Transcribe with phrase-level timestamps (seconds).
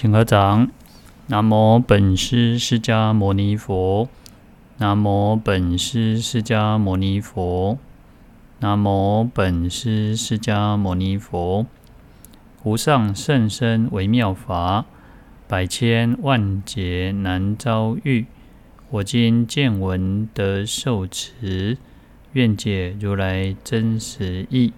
[0.00, 0.70] 请合掌。
[1.26, 4.08] 南无本师释迦牟尼佛。
[4.78, 7.76] 南无本师释迦牟尼佛。
[8.60, 11.66] 南无本师释迦牟尼佛。
[12.62, 14.86] 无上甚深微妙法，
[15.46, 18.24] 百千万劫难遭遇。
[18.88, 21.76] 我今见闻得受持，
[22.32, 24.72] 愿解如来真实义。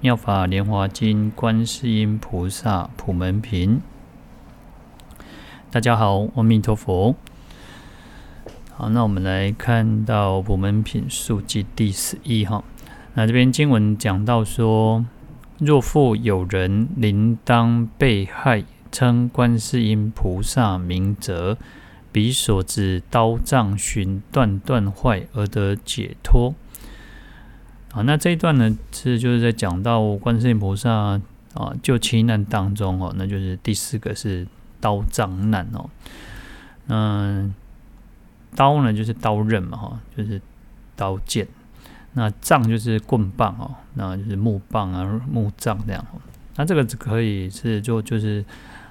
[0.00, 3.80] 妙法莲华经，观世音菩萨普门品。
[5.72, 7.16] 大家好，阿弥陀佛。
[8.76, 12.62] 好，那我们来看到普门品述记第十一号。
[13.14, 15.06] 那这边经文讲到说，
[15.56, 21.56] 若复有人临当被害，称观世音菩萨名者，
[22.12, 26.54] 彼所指刀杖寻断断坏而得解脱。
[27.92, 31.18] 啊，那这一段呢，是就是在讲到观世音菩萨
[31.54, 34.46] 啊救七难当中哦，那就是第四个是
[34.82, 35.88] 刀杖难哦。
[36.88, 37.54] 嗯，
[38.54, 40.38] 刀呢就是刀刃嘛哈，就是
[40.94, 41.48] 刀剑。
[42.12, 46.04] 那杖就是棍棒哦，那就是木棒啊木杖这样。
[46.56, 48.44] 那这个可以是就就是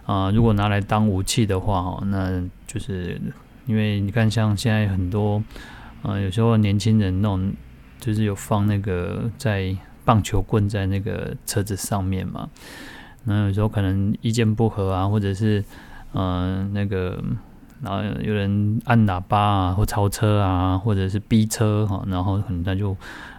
[0.08, 3.22] 啊，如果拿来当武器的话哦，那就是
[3.68, 5.44] 因为你看像现在很多
[6.02, 7.54] 啊，有时候年轻人那种。
[8.02, 12.50] 就是有放那个在棒球棍在那个车子上面嘛，
[13.24, 15.64] 那有时候可能意见不合啊，或者是
[16.14, 17.24] 嗯、那个，
[17.82, 22.96] 然后有人按喇叭啊或超车啊，或者是逼车哈，然后可能他就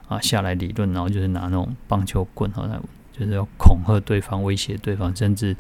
[0.09, 2.69] 啊下来理论，然后就是拿那种棒球棍哈，
[3.13, 5.57] 就是要恐吓对方、威胁对方，甚至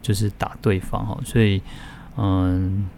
[0.00, 1.62] 就是打对方哈，所以
[2.16, 2.88] 嗯。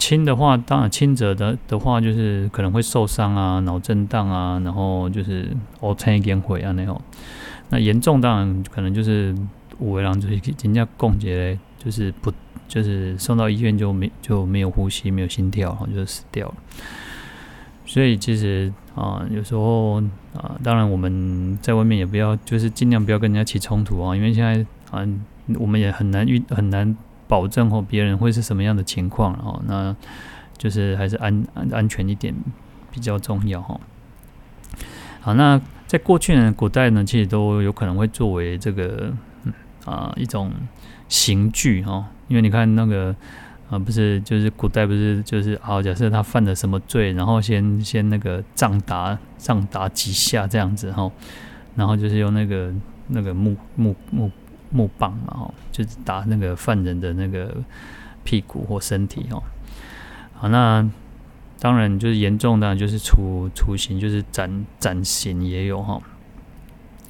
[0.00, 6.98] 轻的话，当然轻者的的话，就是可能会受伤啊，脑震荡啊，然后就是哦，撑一点毁啊那种。
[7.68, 9.36] 那严重当然可能就是
[9.80, 12.32] 五维郎就是人家共结，就是不
[12.68, 16.54] 就是送到医院就没就没有呼吸，没有心跳，然后就死掉了。
[17.84, 20.00] 所以其实啊，有时候
[20.34, 25.04] 啊，当然我们在外面也不要，就是尽量不要跟人家起冲突啊，因为现在啊，
[25.58, 26.96] 我们也很难遇很难。
[27.30, 29.94] 保证哦别人会是什么样的情况，然后那
[30.58, 32.34] 就是还是安安安全一点
[32.90, 33.80] 比较重要哈。
[35.20, 39.12] 好，那在过去呢，古代呢，其实都有可能会作为这个
[39.84, 40.52] 啊一种
[41.08, 43.14] 刑具哈，因为你看那个
[43.68, 51.10] 啊，不是就是古代不是就是好，假设他犯了什么罪，然后先先那个杖打杖打几下这样子哈，
[51.76, 52.72] 然后就是用那个
[53.08, 54.30] 那个木木木。
[54.72, 57.56] 木棒嘛，哈，就是打那个犯人的那个
[58.22, 59.42] 屁股或身体，哈。
[60.32, 60.88] 好，那
[61.58, 66.00] 当然就是严重的，就是处处刑，就是斩斩刑也有，哈。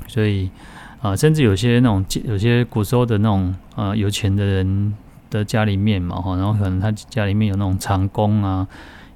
[0.07, 0.51] 所以
[1.01, 4.95] 啊，甚至有些那种有些古时候的那种啊有钱的人
[5.31, 8.67] 的家里面嘛，哈，然后可能他家里面有那种长工啊，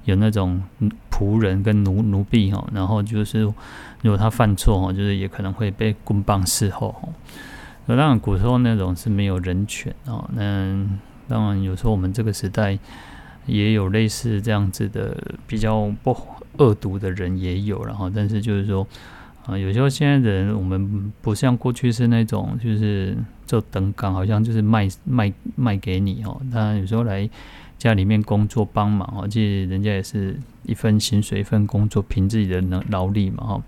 [0.05, 0.61] 有那种
[1.11, 7.09] 仆人跟奴奴婢，哈，然后就是如果他犯错，哈，就是也可能会被棍棒伺候，哈。
[7.87, 10.27] 当然，古时候那种是没有人权哦。
[10.33, 10.41] 那
[11.27, 12.75] 当然，有时候我们这个时代
[13.45, 15.15] 也有类似这样子的
[15.45, 16.17] 比较不
[16.57, 18.87] 恶毒的人也有，然后但是就是说
[19.45, 26.41] 啊，有时候现在的人我们不像过去是那种就是做等岗，好像就是卖卖卖给你哦。
[26.51, 27.29] 那有时候来
[27.77, 33.63] 家里面工作帮忙哦，其实人家也是一份薪水一份工作，凭自己的能劳力嘛哈。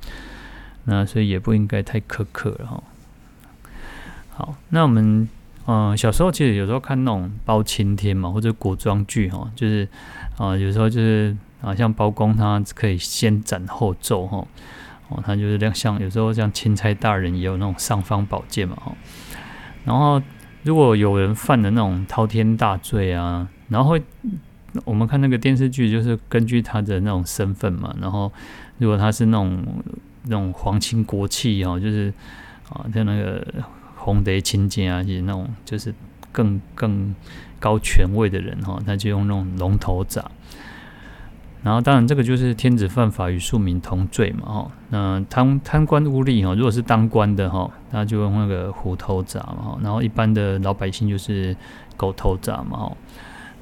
[0.85, 2.83] 那所以也不应该太苛刻了哈。
[4.29, 5.27] 好，那我们
[5.67, 9.85] 嗯、小时候其实有时候看那种包青天嘛，或者古装剧哈，就是
[10.37, 14.47] 啊、有时候就是啊，像包公他可以先斩后奏哈，哦，
[15.09, 18.91] 哦他就是像像有时候像钦差大人也有那种尚方宝剑嘛哈，
[19.85, 20.21] 然后
[20.63, 24.01] 如果有人犯了那种滔天大罪啊，然后会
[24.85, 28.31] 我们看那个电视剧，就是根据他的那种身份嘛，然后
[28.77, 29.63] 如果他是那种
[30.23, 32.13] 那种皇亲国戚哈，就是
[32.69, 33.45] 啊，像那个。
[34.07, 35.93] 功德亲近啊，就是那种就是
[36.31, 37.13] 更更
[37.59, 40.23] 高权位的人哈，他就用那种龙头掌。
[41.63, 44.71] 然后当然这个就是天子犯法与庶民同罪嘛哈。
[44.89, 49.77] 那贪贪官污吏哈，如果是当官的哈，那就用那个虎头铡嘛哈。
[49.81, 51.55] 然后一般的老百姓就是
[51.97, 52.97] 狗头铡嘛哈。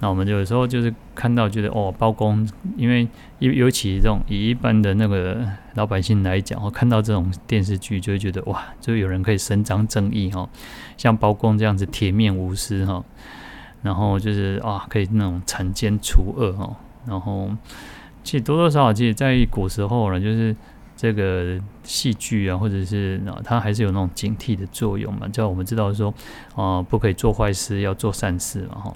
[0.02, 3.08] 那我们有时候就是看到觉得哦，包公，因为
[3.40, 10.48] 尤尤其这种以一般的那个老百姓来讲，哦，看到这种电视剧就会觉得哇，就有人可以伸张正义哈，
[10.98, 13.02] 像包公这样子铁面无私哈，
[13.84, 17.50] 然后就是啊，可以那种惩奸除恶哈，然后
[18.24, 20.56] 其实多多少少其实在古时候了，就是
[20.98, 26.14] 这个戏剧啊，或者是啊，它还是有那种警惕的作用嘛，叫我们知道说，
[26.56, 28.94] 哦、呃，不可以做坏事，要做善事嘛，哈。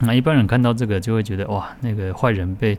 [0.00, 2.76] 那一般人看到这个就会觉得哇，那个坏人被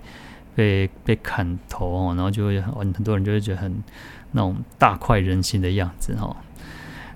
[0.56, 3.84] 被被砍头哦，然后就会很多人就会觉得很
[4.34, 6.36] 那种大快人心的样子哈。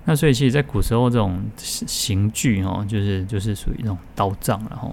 [0.06, 4.90] 那所以其实，在古时候这种刑具哈，就是就是属于那种刀杖了哈。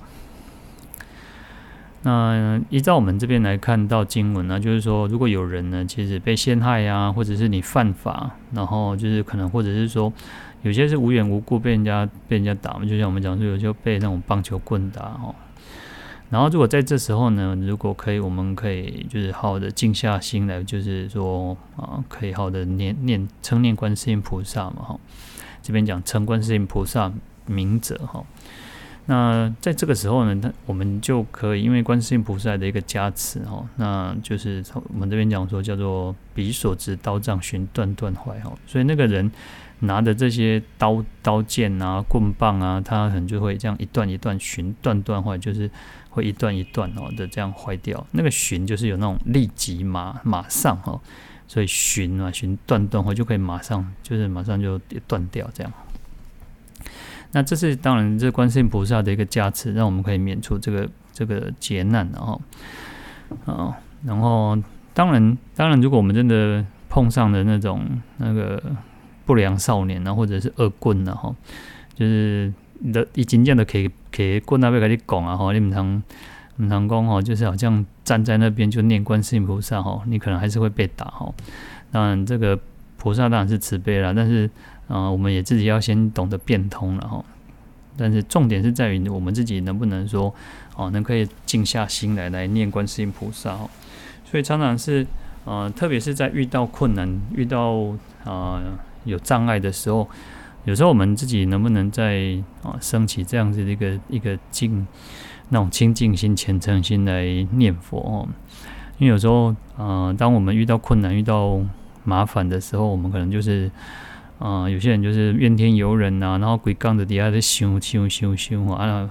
[2.07, 10.13] 那依照我们这边来看到经文呢，就是说，如果有人呢，其实被陷害呀，或者是你犯法，然后就是可能，或者是说，
[10.61, 15.33] 有些是无缘无故被人家被人家打嘛，就像我们讲说，有些被那种棒球棍打哈。
[16.29, 24.99] 然后如果在这时候呢，如果可以，我们可以就是好好的静下心来，就是说啊，可以好的念念称念观世音菩萨嘛哈。
[25.63, 27.11] 这边讲称观世音菩萨
[27.47, 28.23] 名者哈。
[29.07, 39.31] 那在这个时候呢，他我们就可以因为观世音菩萨的一个加持哈，那就是从我们这边讲说叫做彼所执刀杖寻断断坏哈，所以那个人
[39.81, 45.69] 拿的这些刀刀剑啊、棍棒啊，他可能就会这样一段一段寻断断坏，就是
[46.09, 48.03] 会一段一段哦的这样坏掉。
[48.11, 50.99] 那个寻就是有那种立即马马上哈，
[51.47, 55.71] 所以寻啊寻断断坏就可以马上就是马上就断掉这样。
[57.35, 62.41] 那这是当然，这观世音菩萨的一个加持，让我们可以免除这个这个劫难，然后
[63.45, 64.57] 啊，然后
[64.93, 67.85] 当然当然，如果我们真的碰上了那种
[68.19, 68.63] 那个
[69.25, 71.35] 不良少年啊，或者是恶棍啊，哈，
[71.93, 72.53] 就是
[72.93, 76.01] 的，一经这样的可以可以棍那边给你讲啊，哈，你们常
[76.55, 81.33] 你常讲哈，就是好像站在那边就念观世音菩萨哈，你可能还是会被打哈。
[81.91, 82.57] 当然，这个
[82.95, 84.49] 菩萨当然是慈悲了，但是。
[84.87, 87.25] 啊、我们也自己要先懂得变通了哈。
[87.97, 90.33] 但是重点是在于我们自己能不能说，
[90.75, 93.69] 哦，能可以静下心来来念观世音菩萨哦。
[94.25, 95.07] 所以常常是，
[95.45, 97.71] 呃，特别是在遇到困难、遇到
[98.25, 98.61] 啊、呃、
[99.05, 100.05] 有障碍的时候，
[100.65, 104.85] 有时候我们自己能不能在啊升起这样子的一个一个静
[105.47, 108.27] 那种清净心、虔诚心来念佛哦。
[108.97, 111.61] 因为有时候，啊、当我们遇到困难、遇到
[112.03, 113.71] 麻烦的时候，我们可能就是。
[114.37, 119.09] 啊、有些人就是怨天尤人呐、啊，然后鬼杠子底下在凶凶凶凶啊，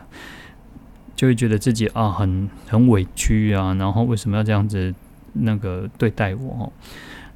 [1.16, 4.94] 就会觉得自己啊很很委屈啊，然后为什么要这样子
[5.32, 6.72] 那个对待我？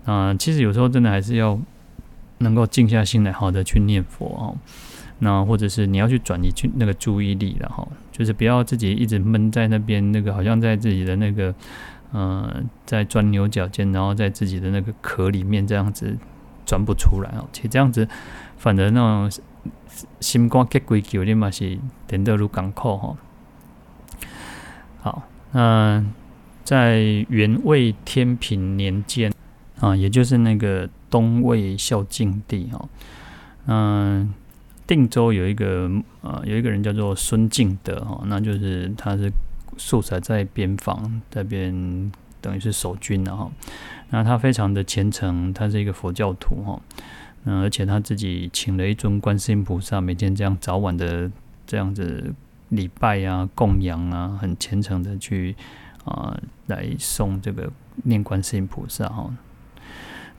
[0.04, 1.58] 啊、其实有时候真的还是要
[2.38, 4.56] 能够静下心来，好的去念佛哦。
[5.20, 11.54] 那或者是你要去转移去那个注意力了哈，就是不要自己一直闷在那边，那个好像在自己的那个
[12.12, 16.16] 呃在钻牛角尖，然后在自己的那个壳里面这样子。
[16.68, 18.06] 转不出来哦，其实这样子，
[18.58, 19.42] 反而那种
[20.20, 23.16] 心肝结鬼球的嘛是点得如港口哈。
[25.00, 25.22] 好，
[25.52, 26.04] 那
[26.62, 27.00] 在
[27.30, 29.32] 元魏天平年间
[29.80, 32.88] 啊，也就是那个东魏孝静帝哈，
[33.66, 34.34] 嗯，
[34.86, 39.32] 定州有一个呃，有一个人叫做孙敬德哈，那就是他是
[39.78, 42.12] 素材在边防这边，
[42.42, 43.50] 等于是守军的哈。
[44.10, 46.80] 那他非常的虔诚，他是一个佛教徒哈，
[47.44, 51.30] 嗯，而且他自己请了一尊观世音菩萨，每天这样早晚的
[51.66, 52.34] 这样子
[52.70, 55.54] 礼拜啊、供养啊，很虔诚的去
[56.04, 56.34] 啊、
[56.68, 57.70] 来送这个
[58.04, 59.30] 念观世音菩萨哈。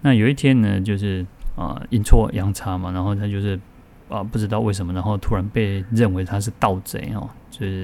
[0.01, 1.23] 那有一天呢，就是
[1.55, 3.59] 啊阴错阳差嘛，然后他就是
[4.09, 7.83] 啊不知道为什么，然后突然被认为他是盗贼哦，就是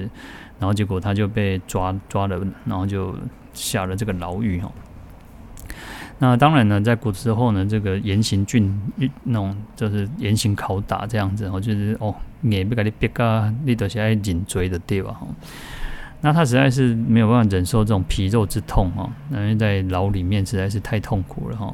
[0.58, 3.14] 然后结果他就被抓抓了，然后就
[3.52, 4.72] 下了这个牢狱哈。
[6.18, 8.74] 那当然呢，在古时候呢，这个严刑峻
[9.24, 15.12] 那种就是严刑拷打这样子哦，就是哦，你不给你逼啊，你都是爱颈椎的对吧？
[15.12, 15.26] 哈，
[16.22, 21.70] 那他实在是没有办法忍受这种皮肉之痛哈，因为在牢里面实在是太痛苦了哈。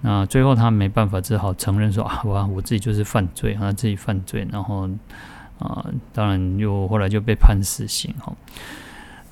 [0.00, 4.88] 那最后他没办法，只好承认说啊，我我自己就是犯罪，他自己犯罪，然后
[5.58, 5.84] 啊，
[6.14, 8.32] 当然又后来就被判死刑哈。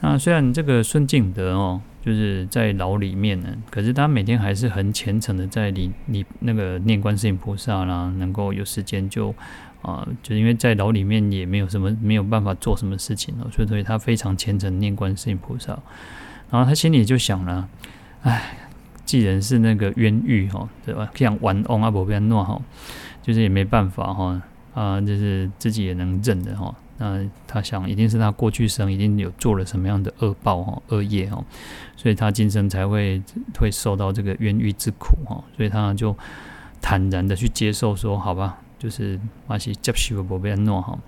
[0.07, 1.81] 那虽然这个孙敬德哦。
[2.07, 9.31] 就是在牢里面呢，可是他每天还是很虔诚的在里里那个念观世音菩萨啦，能够有时间就
[9.83, 15.77] 啊、呃，就因为在牢里面也没有什么没有办法做什么事情哦，所以所以他非常虔诚念观世音菩萨，
[16.49, 17.69] 然后他心里就想了，
[18.23, 18.57] 哎，
[19.05, 21.11] 既然是那个冤狱哈，对吧？
[21.17, 22.63] 像玩翁阿伯边诺哈，
[23.21, 24.41] 就是也没办法哈
[24.75, 26.73] 啊，就是自己也能认的哈。
[26.99, 31.45] 那他想，一定是他过去生一定有做了什么样的恶报哈、恶业哈，
[31.97, 33.23] 所以他今生才会
[33.59, 36.17] 会受到这个冤狱之苦哈，所以他就
[36.81, 40.99] 坦然的去接受说，好吧，就是马西接受不被诺哈，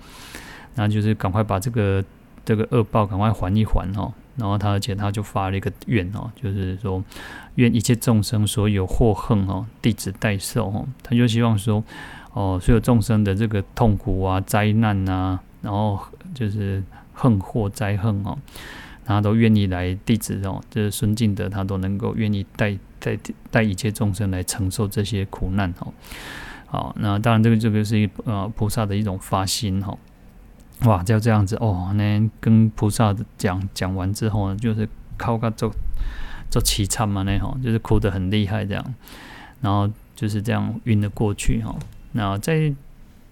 [0.74, 2.04] 那就是赶快把这个
[2.44, 4.12] 这个恶报赶快还一还哈。
[4.36, 7.02] 然后他而且他就发了一个愿哦，就是说
[7.56, 10.86] 愿一切众生所有祸恨哦，弟子代受哦。
[11.02, 11.82] 他就希望说
[12.34, 15.98] 哦，所有众生的这个痛苦啊、灾难啊，然后
[16.34, 18.38] 就是横祸灾恨哦，
[19.04, 23.18] 他都愿意来弟子哦，就是孙敬德他都能够愿意带带
[23.50, 25.92] 带一切众生来承受这些苦难哦。
[26.66, 29.96] 好，那当然这个这个是一呃菩萨的一种发心哈。
[30.82, 35.72] 哇，就这样子哦，那跟菩萨讲讲完之后呢，就是靠个做
[36.50, 38.94] 做凄惨嘛，那吼，就是哭得很厉害这样，
[39.60, 41.74] 然后就是这样晕了过去哈。
[42.12, 42.72] 那在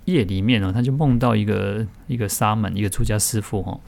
[0.07, 3.79] 夜里面呢，他就梦到一个一个沙门，一个出家师父哈，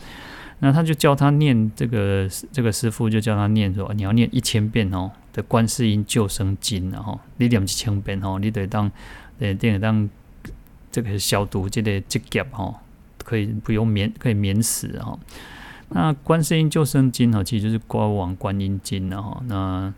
[0.61, 8.89] 那他就叫他念这个这个师父就叫他念说，你要念一千遍哦的观世音救生经然后你念一千遍哦，你得当
[9.39, 10.09] 呃，得当
[10.93, 12.75] 这个消毒这个积劫哈。
[13.25, 15.19] 可以不用免，可以免死哈。
[15.91, 19.43] 那观世音救生经哈，其实就是观王观音经的哈。
[19.47, 19.93] 那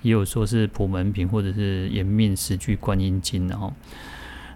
[0.00, 3.72] 也有说是普门品或者是延命十句观音经的哈。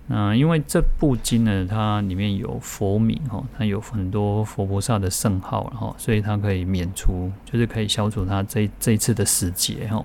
[0.09, 10.05] 嗯因为这部经呢，它里面有佛名哈，它有很多佛菩萨的圣号然后，所以它可以免除，就是可以消除它这这一次的死劫哈。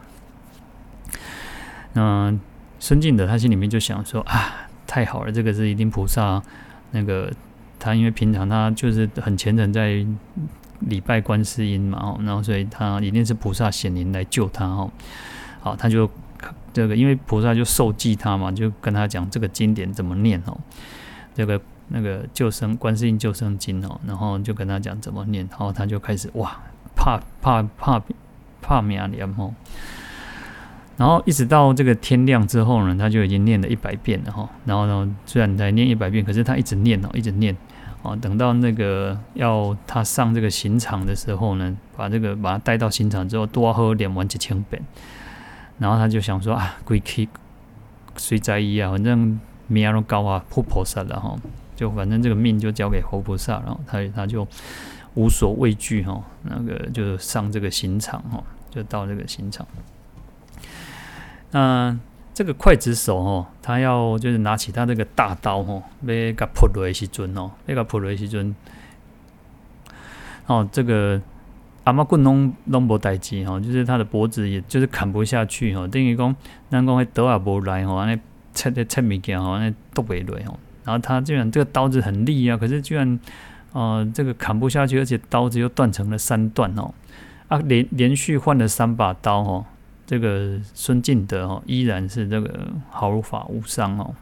[1.93, 2.33] 那
[2.79, 6.41] 孙敬德他心里面就想说啊，太好了，这个是一定菩萨
[6.91, 7.31] 那个。
[7.83, 10.05] 他因为平常他就是很虔诚在
[10.81, 14.91] 礼拜观世音嘛，然后所以他一定是菩萨显灵来救他哦。
[15.61, 16.07] 好，他就
[16.73, 20.57] 这个因为菩萨就受记他嘛，就跟他讲这个经典怎么念哦，
[21.35, 26.57] 这个那个救生观世音救生经哦，然后就跟他讲怎么念，然后他就开始哇，
[26.95, 28.01] 怕怕怕
[28.61, 29.53] 怕命连哦。
[30.97, 34.47] 然后一直到这个天亮之后呢，他就已经念了一百遍了哈。
[34.65, 37.55] 然后呢，虽然才念一百遍，可是他一直念哦，一直念。
[38.03, 44.81] 哦，等到那个要他上这个刑场的时候呢，把这个把他带到刑场之后，多喝念完几千本，
[45.81, 47.27] 然后他就想说啊，鬼去
[48.15, 48.91] 谁在意啊？
[48.91, 51.35] 反正命都高啊，破菩萨了哈，
[51.75, 54.47] 就反正这个命就交给活菩萨，然后他他就
[55.15, 59.67] 无所畏惧哈，那个就上这个刑场哈，就到这个刑场。
[61.49, 61.99] 那。
[62.33, 68.55] 这个刽子手哦，他要就是拿起他这个大刀哦，要给他扑落的时阵哦，要给他扑落的时阵，
[70.47, 71.21] 哦，这个
[71.83, 76.35] 阿妈棍拢拢无代志吼，就是他的脖子也就是砍不下去吼，等于讲
[76.69, 78.19] 咱讲迄刀也无来吼，安尼
[78.53, 83.19] 切的切物件吼，安尼剁袂落吼，然后他居然这个刀子很利啊，可是居然
[83.73, 86.93] 呃这个砍不下去，而且刀子又断成了三段哦，
[87.47, 89.65] 啊连连续换了三把刀哦。
[90.03, 94.13] 这个孙敬德哦，依然是这个毫发无伤哦，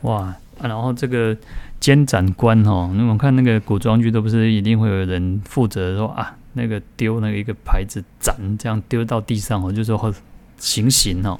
[0.00, 0.36] 哇、啊！
[0.60, 1.36] 然后这个
[1.84, 10.14] 监斩官哦，那我们看那个古装剧都不是一定会有人负责说啊，那个丢那个一个牌子斩，这样丢到地上哦，就说
[10.56, 11.38] 行刑哦。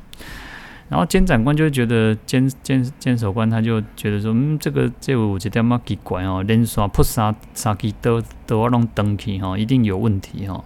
[0.91, 10.63] 然后监斩官就觉得监监监守官他就觉得说，嗯，这个这有一点嘛奇怪哦，连续扑杀杀几刀都要弄登去哈，一定有问题哈。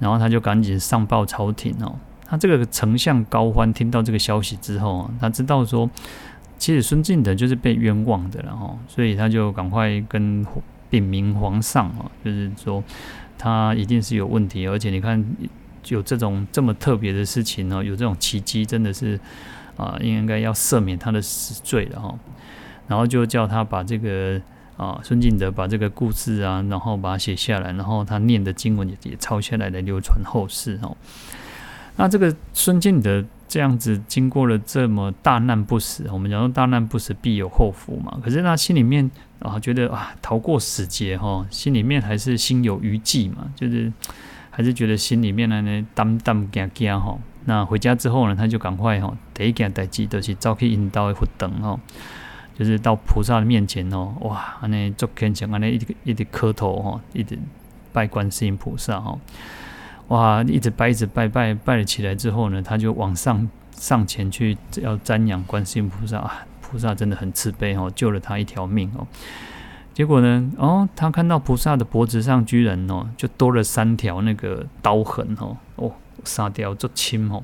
[0.00, 1.96] 然后他就赶紧上报朝廷哦。
[2.26, 5.88] 他这个丞相高欢听到这个消息之后，他知道说，
[6.58, 10.44] 其实孙敬德就是被冤枉的了哈，所以他就赶快跟
[10.90, 12.82] 禀明皇上哦，就是说
[13.38, 15.24] 他一定是有问题，而且你看
[15.86, 19.18] 有这种这么特别的事情哦，有这种奇迹，真的是
[19.76, 22.14] 啊，应该要赦免他的死罪了哈。
[22.88, 24.40] 然后就叫他把这个。
[24.78, 30.96] 啊，孙敬德把这个故事啊，然后把它写下来，然后他念的经文也也抄下来，来流传后世哦。
[31.98, 38.18] 那这个孙敬德这样子经过了这么大难不死，我们讲说大难不死必有后福嘛。
[38.24, 43.92] 可是他心里面啊，觉得啊，逃过死劫哈，心里面还是心有余悸嘛，就是
[44.50, 47.18] 还是觉得心里面呢呢担担惊惊哈。
[47.44, 51.78] 那回家之后呢，他就赶快哈，第一件代志就是走去引导的佛灯哈。
[52.58, 57.38] 就是到菩萨的面前哦，哇，安尼做虔诚，安尼一直一直磕头哈，一直
[57.92, 59.16] 拜观世音菩萨哈，
[60.08, 69.06] 哇，一直拜一直拜拜拜了起来之后呢，他就往上上前去要瞻仰观世音菩萨啊，菩萨真的很慈悲哦，救了他一条命哦。
[69.94, 75.92] 结果呢，哦，他看到菩萨的脖子上居然哦，就多了三条那个刀痕哦，哦，
[76.24, 77.42] 三条足轻哦，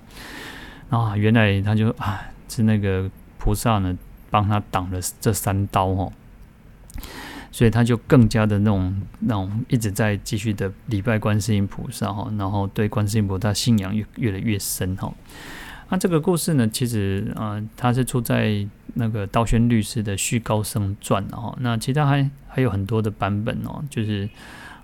[0.91, 3.97] 啊，原来他就啊是那个菩萨呢。
[4.31, 6.13] 帮他挡了这三刀哦，
[7.55, 15.15] 所以他就更加的那种那种一直在继续的礼拜观世音菩萨哈，然后对观世音菩萨信仰越越来越深哈。
[15.89, 21.57] 那这个故事呢，其实啊、呃，它是出在那个道宣律师的《续高僧传》哦。
[21.61, 24.29] 那其他还还有很多的版本哦，就是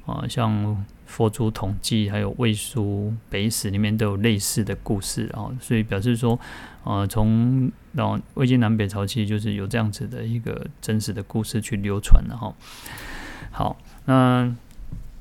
[0.07, 5.53] 啊、像佛祖统计还有魏书北史里面都有类似的故事哦。
[5.61, 6.39] 所以表示说，
[6.85, 12.54] 呃，从然后魏晋南北朝期，就是有这样子的一个真实的故事去流传的哈、
[13.50, 14.54] 好，那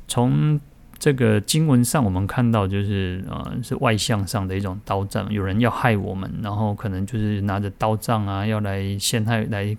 [0.08, 0.60] 从
[0.98, 9.78] 这个经文上，我们看到就是呃，是外向上的一种刀杖，有人要害我们，然后可能就是拿着刀杖啊，要来陷害，来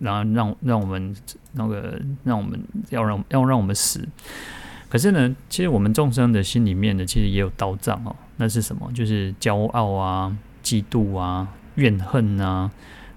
[0.00, 1.16] 然后让让我们
[1.54, 4.06] 那个让我们要让要让我们死。
[4.90, 8.14] 可是呢，其实我们众生的心里面呢，其实也有刀杖哦。
[8.36, 8.90] 那是什么？
[8.92, 12.70] 就是骄傲啊、嫉妒啊、怨恨啊，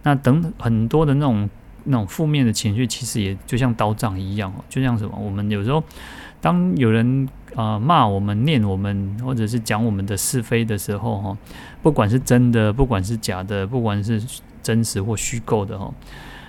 [0.03, 1.49] 那等很多的那种
[1.83, 5.17] 那种负面的情绪，其实也就像刀杖一样哦，就像什么？
[5.19, 5.83] 我们有时候
[6.39, 11.37] 当有人啊、骂我们、念我们，或者是讲我们的是非的时候，哈，
[11.81, 14.23] 不管是真的，不管是假的，不管是
[14.63, 15.93] 真实或虚构的，哈，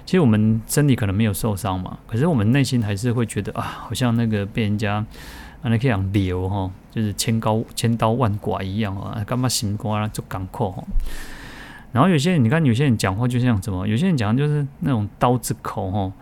[0.07, 5.05] 其实我们身体可能没有受伤嘛，可是我们内心还是会觉得啊，好像那个被人家
[5.63, 10.85] 啊那个样流哈，就是千刀千刀万剐一样啊，干嘛心瓜就港口哈。
[11.93, 16.13] 然后有些人，你看有些人讲话就像什么，有些人讲就是那种刀子口哈。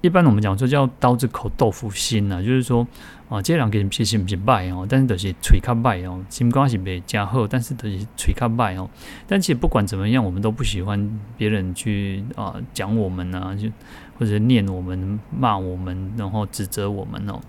[0.00, 2.86] 一般我们讲说叫刀子口豆腐心呐、啊，就是说
[3.30, 8.90] 啊，这两个人脾气不是坏哦，但是都是嘴较坏哦，心肝是没加好，但是都是嘴较坏哦。
[9.26, 13.70] 但其实不管怎么样，我们都不喜欢别人去啊讲我们啊，就
[14.18, 17.40] 或者念我们、骂我们，然后指责我们哦。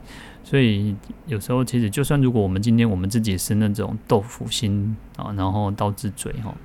[0.41, 6.55] 所以有时候其实就算如果我们今天我们自己是那种豆腐心啊，然后刀子嘴哈，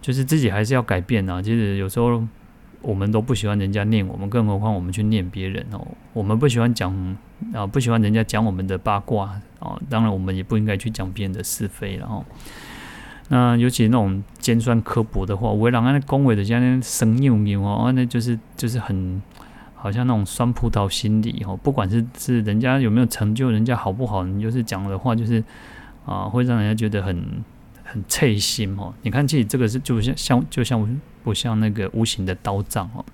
[0.00, 1.40] 就是自己还是要改变啊。
[1.42, 2.22] 其实有时候。
[2.82, 5.86] 我们都不喜欢人家念我们，更何况我们去念别人哦。
[6.14, 6.90] 我们不喜欢讲
[7.52, 9.78] 啊，不喜欢人家讲我们的八卦哦。
[9.90, 12.24] 当然，我们也不应该去讲别人的是非了哦。
[13.28, 19.20] 那尤其那种尖酸刻薄的话，为人家恭维的像那生硬硬哦，那就是就是很
[19.74, 21.54] 好像那种酸葡萄心理哦。
[21.62, 25.44] 不管是是人家有没有成就，人家好不好，你就是讲的话就是
[26.06, 27.44] 啊，会让人家觉得很。
[27.90, 33.04] 很刺心哦，你看，其实这个是就像像就像不像那个无形的刀杖哦。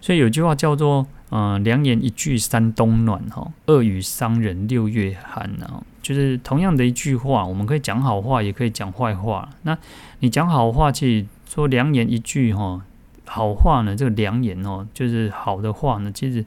[0.00, 5.82] 所以有句话叫做“嗯，良言一句三冬暖哈，恶语伤人六月寒”啊。
[6.02, 9.48] 就是同样的一句话，我们可以讲好话，也可以讲坏话。
[9.62, 9.76] 那
[10.20, 12.80] 你讲好话，其实说良言一句哈，
[13.24, 16.44] 好话呢，这个良言哦，就是好的话呢，其实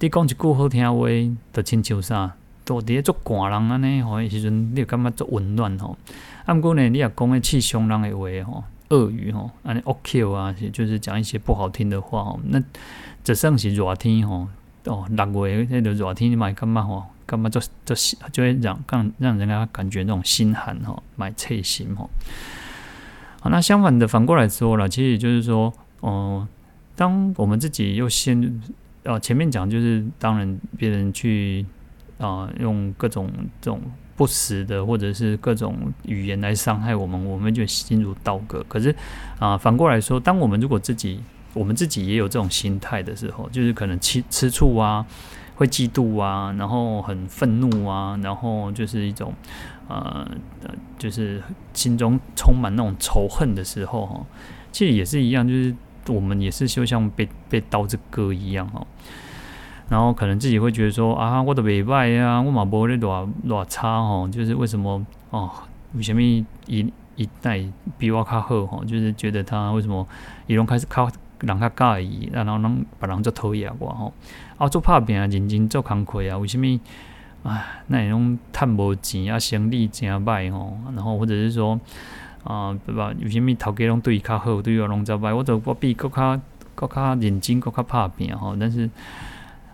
[0.00, 1.08] 你讲一句好听话，
[1.52, 2.32] 就亲像啥？
[2.64, 5.96] 到底做寒人安尼吼，时阵你就感觉做温暖吼。
[6.46, 12.40] 啊，毋过呢，你也讲个气伤人的话吼，恶语吼，安尼恶 Q 啊，就是讲一些不好听的话吼。
[12.44, 12.62] 那
[13.22, 14.48] 只算是热天吼，
[14.86, 17.96] 哦，六月那个热天，你嘛感觉吼，感觉做做
[18.32, 22.08] 就会让让让人家感觉那种心寒吼，蛮刺心吼。
[23.40, 26.48] 好，那相反的反过来说了，其实就是说，哦、
[26.96, 28.60] 当我们自己又先，
[29.04, 31.66] 哦，前面讲就是当然别人去。
[32.24, 33.80] 啊，用各种这种
[34.16, 38.64] 不实的或者是各种语言来伤害我们，我们就心如刀割。
[38.68, 38.94] 可是
[39.38, 41.20] 啊，反过来说，当我们如果自己
[41.52, 45.04] 我们自己也有这种心态的时候，就是可能吃吃醋啊，
[45.56, 49.32] 会嫉妒啊，然后很愤怒啊，然后就是一种
[49.88, 50.26] 呃，
[50.98, 54.26] 就是心中充满那种仇恨的时候哈，
[54.72, 55.74] 其实也是一样，就是
[56.08, 58.86] 我们也是就像被被刀子割一样哈。
[59.90, 65.50] 然后可能自己会觉得说啊，我的尾巴呀，我嘛无咧偌偌差吼，就是为什么哦？
[65.92, 66.44] 为什么一
[67.16, 67.62] 一代
[67.98, 68.82] 比我较好吼？
[68.84, 70.04] 就是觉得他为什么
[70.46, 71.08] 伊拢开始靠
[71.40, 74.12] 人较介意，然后拢别人做讨厌我吼？
[74.56, 76.66] 啊，做拍拼啊认真做工课啊，为什么
[77.42, 77.62] 啊？
[77.88, 80.78] 那种趁无钱啊，生意真歹吼？
[80.94, 81.78] 然后或者是说
[82.42, 83.12] 啊，对吧？
[83.22, 85.36] 为什么头家拢对伊较好，对我拢较歹？
[85.36, 86.40] 我都我比佫较
[86.74, 88.88] 佫较认真，佫较拍拼吼，但是。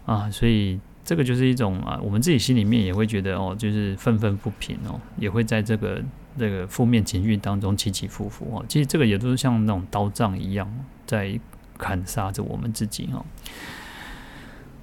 [0.06, 6.02] 啊，所以这个就是一种啊，我们自己心里面也会觉得哦，就是愤愤不平哦，也会在这个
[6.38, 8.64] 这个负面情绪当中起起伏伏哦。
[8.68, 10.68] 其实这个也都是像那种刀杖一样，
[11.06, 11.38] 在
[11.78, 13.24] 砍杀着我们自己哦。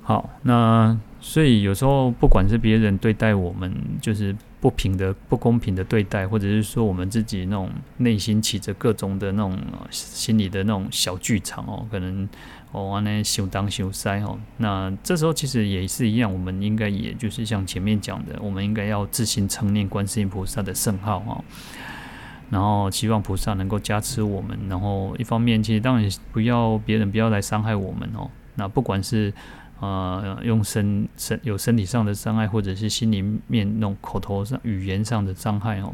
[0.01, 9.58] 好，那所以有时候不管是别人对待我们，就是不平的、不公平的对待，或者是说我们自己那种内心起着各种的那种
[9.89, 12.28] 心里的那种小剧场哦，可能。
[12.74, 21.41] 哦，安尼修当修塞哦，那这时候其实也是一样，我们应该也就是像前面讲的，我们应该要自行称念观世音菩萨的圣号哦，
[22.50, 29.34] 然后希望菩萨能够加持我们，然后一方面其实当然不要别人不要来伤害我们哦，那不管是
[29.79, 35.93] 呃用身身有身体上的伤害，或者是心里面那种口头上语言上的伤害哦，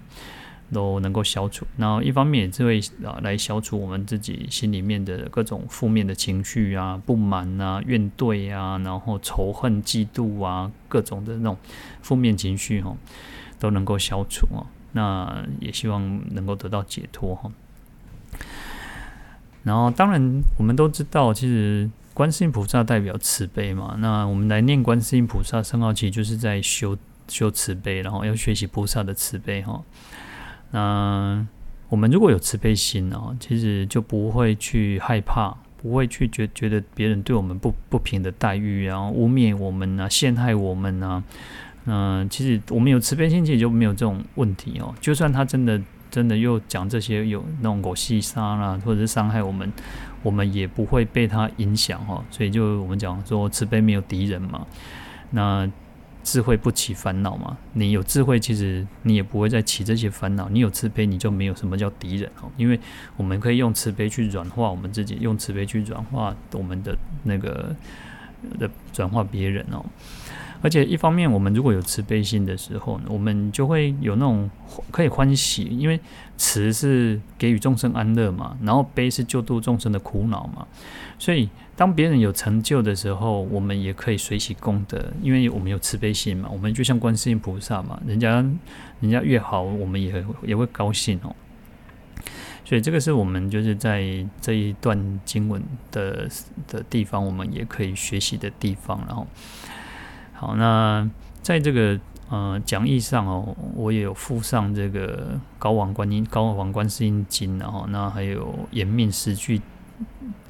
[0.71, 1.67] 都能够消除。
[1.75, 11.57] 然后一方面也是会啊来消除我们自己心里面的各种负面的情绪啊、不满啊、怨怼啊，然后仇恨、嫉妒啊，各种的那种
[12.01, 12.95] 负面情绪哈，
[13.59, 14.65] 都能够消除哦。
[14.93, 17.51] 那也希望能够得到解脱哈。
[19.63, 21.89] 然后当然我们都知道，其实。
[22.13, 26.95] 观世音菩萨代表慈悲嘛，那我们来念观世音菩萨圣号，其实就是在修
[27.28, 29.82] 修慈悲，然后要学习菩萨的慈悲哈。
[30.71, 31.45] 那
[31.89, 41.23] 我们如果有慈悲心哦，其实就不会去害怕，不会去觉觉得别人对我们不不平的待遇，然后污蔑我们啊，陷害我们啊。
[41.86, 44.93] 嗯，其实我们有慈悲心，其实就没有这种问题哦。
[45.02, 45.82] 就算他真的
[46.13, 49.69] 真的又讲这些有那种狗戏杀啦，或者是伤害我们。
[50.21, 54.65] 我们也不会被他影响哈，所以就我们讲说慈悲没有敌人嘛，
[55.32, 55.69] 那
[56.23, 57.58] 智慧不起烦恼嘛。
[57.73, 60.47] 你有智慧，其实你也不会再起这些烦恼。
[60.47, 62.80] 你有慈悲，你就没有什么叫敌人哦，因为
[63.17, 67.76] 我们可以用慈悲去软化我们自己，用慈悲去软化我们的那个
[68.58, 69.84] 的转化别人哦。
[70.63, 74.49] 而且一方面，我们如果有慈悲心的时候，我们就会有那种
[74.91, 75.99] 可以欢喜，因为
[76.38, 80.65] 慈是给予众生安乐嘛，然后悲是救度众生的苦恼嘛。
[81.19, 86.47] 所以当别人有成就的时候，我们也可以随喜功德，因为我们有慈悲心嘛。
[86.49, 88.36] 我们就像观世音菩萨嘛，人家
[89.02, 91.36] 人家越好，我们也也会高兴哦。
[92.63, 96.30] 所以这个是我们就是在这一段经文的
[96.69, 99.28] 的地方，我们也可以学习的地方，然后。
[100.43, 101.10] 好，那
[101.41, 101.97] 在这个
[102.29, 105.17] 呃讲义上哦，我也有附上这个
[105.58, 109.62] 《高王观音高王观世音经》然后那还有《延命十句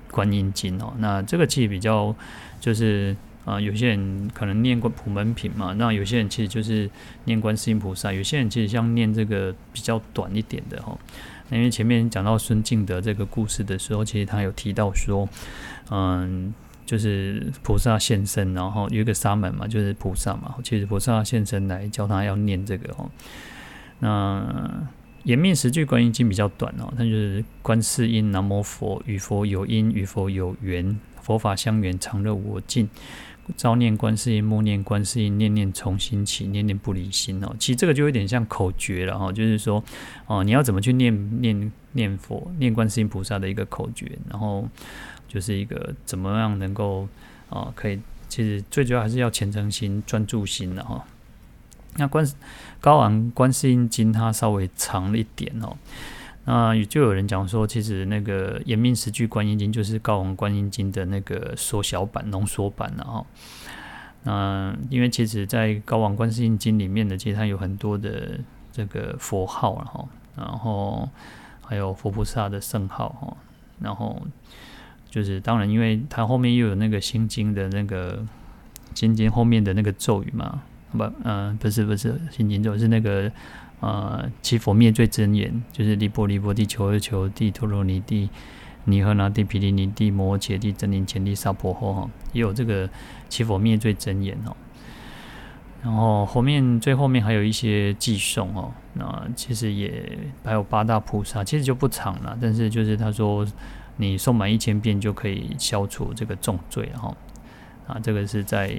[0.09, 2.15] 观音经》哦，那这个其实比较
[2.59, 6.89] 就是啊、呃，有些人可能念过普门品嘛，那有些人其实就是
[7.25, 10.97] 念观世音菩萨，有些人其实像念这个比较短一点的哈。
[11.49, 15.29] 那因为前面讲到孙敬德这个故事的时候，其实他有提到说，
[15.91, 16.51] 嗯。
[16.85, 20.55] 就是菩萨现身，然后有一个沙门嘛，就是菩萨嘛。
[20.63, 23.09] 其实菩萨现身来教他要念这个哦。
[23.99, 24.87] 那
[25.23, 32.89] 延命十句观音经比较短哦，它就是观世音南无佛，与佛有因，与佛有缘，佛法相缘，常乐我净。
[33.55, 37.55] 朝念观世音，暮念观世音，念念从心起，念念不离心哦。
[37.57, 39.81] 其实这个就有点像口诀了哈，就是说
[40.27, 44.67] 哦，你要怎么去念念念佛，念观世音菩萨的一个口诀，然后。
[45.33, 47.07] 就是一个怎么样能够
[47.49, 51.03] 啊，可以，其实最主要还是要虔诚心、专注心的哈。
[51.95, 52.23] 那观
[52.79, 55.75] 高昂观世音经它稍微长了一点哦，
[56.45, 63.25] 那就有人讲说，其实那个延命十句观音经就是高昂观音经的那个缩小版、浓缩版了哈。
[64.23, 68.39] 那因为其实，在高昂观世音经里面呢，其实它有很多的
[68.71, 71.09] 这个佛号然后，然后
[71.61, 73.37] 还有佛菩萨的圣号哈，
[73.79, 74.21] 然后。
[75.13, 78.25] 就是当然，因为它后面又有那个心经的那个
[78.95, 83.31] 心经后面的那个咒语嘛，不，嗯、呃，不是不是心经咒，是那个
[83.79, 88.27] 呃七佛灭罪真言，就是离波离波地、求而求地、陀罗尼地、
[88.85, 92.89] 尼赫那地、毗梨尼地、摩伽帝、真灵前帝、萨婆诃哈，也有这个
[93.29, 94.57] 七佛灭罪真言哦。
[95.83, 103.45] 然后后面最后面还有一些偈颂哦，那其实也还有八大菩萨，其实就不长了，但是就是他说。
[103.97, 107.15] 你诵满一千遍就可以消除这个重罪，哈
[107.87, 108.75] 啊，这个是在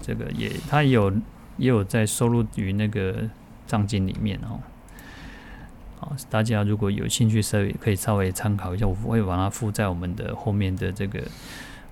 [0.00, 1.10] 这个也，它也有
[1.56, 3.28] 也有在收录于那个
[3.66, 4.58] 藏经里面，哈。
[6.00, 11.20] 好，大家如果有兴趣，稍微可以稍微参考一下，我会把它附在我们的后面的这个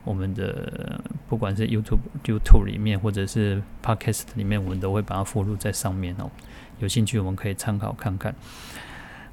[0.05, 6.31] 我们的不管是 YouTube YouTube 里面或者是 Podcast 里面，我们都会把它附录在上面哦。
[6.79, 8.33] 有兴趣我们可以参考看看。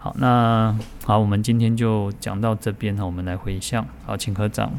[0.03, 3.05] 好，那好，我们今天就讲到这边哈。
[3.05, 4.73] 我们来回向，好，请合掌。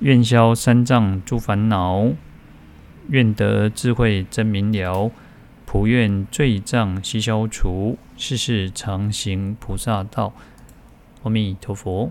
[0.00, 2.08] 愿消三障诸烦恼，
[3.08, 5.12] 愿得智慧真明了，
[5.64, 10.32] 普愿罪障悉消除，世世常行菩萨道。
[11.22, 12.10] 阿弥陀佛。